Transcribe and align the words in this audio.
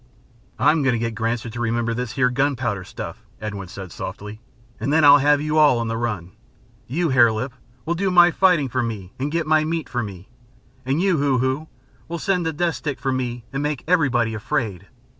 "I'm 0.57 0.81
going 0.81 0.93
to 0.93 0.99
get 0.99 1.13
Granser 1.13 1.51
to 1.51 1.59
remember 1.59 1.93
this 1.93 2.13
here 2.13 2.31
gunpowder 2.31 2.83
stuff," 2.83 3.23
Edwin 3.39 3.67
said 3.67 3.91
softly, 3.91 4.41
"and 4.79 4.91
then 4.91 5.05
I'll 5.05 5.19
have 5.19 5.41
you 5.41 5.59
all 5.59 5.77
on 5.77 5.89
the 5.89 5.95
run. 5.95 6.31
You, 6.87 7.09
Hare 7.09 7.31
Lip, 7.31 7.53
will 7.85 7.93
do 7.93 8.09
my 8.09 8.31
fighting 8.31 8.67
for 8.67 8.81
me 8.81 9.13
and 9.19 9.31
get 9.31 9.45
my 9.45 9.63
meat 9.63 9.87
for 9.87 10.01
me, 10.01 10.27
and 10.87 10.99
you, 11.03 11.17
Hoo 11.19 11.37
Hoo, 11.37 11.67
will 12.07 12.17
send 12.17 12.47
the 12.47 12.51
death 12.53 12.77
stick 12.77 12.99
for 12.99 13.11
me 13.11 13.45
and 13.53 13.61
make 13.61 13.83
everybody 13.87 14.33
afraid. 14.33 14.87